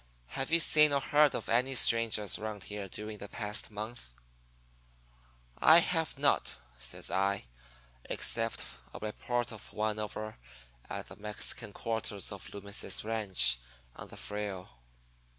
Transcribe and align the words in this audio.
Have 0.29 0.51
you 0.51 0.59
seen 0.59 0.91
or 0.93 0.99
heard 0.99 1.35
of 1.35 1.47
any 1.47 1.75
strangers 1.75 2.39
around 2.39 2.63
here 2.63 2.89
during 2.89 3.19
the 3.19 3.27
past 3.29 3.69
month?' 3.69 4.13
"'I 5.59 5.77
have 5.77 6.17
not,' 6.17 6.57
says 6.79 7.11
I, 7.11 7.45
'except 8.05 8.63
a 8.95 8.97
report 8.99 9.51
of 9.51 9.71
one 9.73 9.99
over 9.99 10.39
at 10.89 11.05
the 11.05 11.17
Mexican 11.17 11.71
quarters 11.71 12.31
of 12.31 12.51
Loomis' 12.51 13.03
ranch, 13.05 13.59
on 13.95 14.07
the 14.07 14.17
Frio.' 14.17 14.69